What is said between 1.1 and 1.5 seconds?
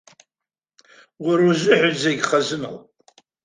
Уара